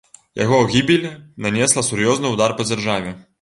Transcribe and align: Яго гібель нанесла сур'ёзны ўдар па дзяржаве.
Яго 0.43 0.57
гібель 0.71 1.05
нанесла 1.47 1.85
сур'ёзны 1.91 2.33
ўдар 2.35 2.57
па 2.63 2.67
дзяржаве. 2.71 3.15